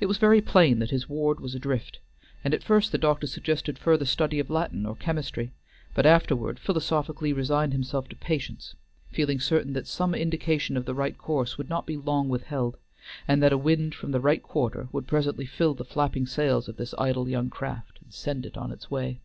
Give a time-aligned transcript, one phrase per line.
[0.00, 2.00] It was very plain that his ward was adrift,
[2.42, 5.52] and at first the doctor suggested farther study of Latin or chemistry,
[5.94, 8.74] but afterward philosophically resigned himself to patience,
[9.12, 12.76] feeling certain that some indication of the right course would not be long withheld,
[13.28, 16.76] and that a wind from the right quarter would presently fill the flapping sails of
[16.76, 19.20] this idle young craft and send it on its way.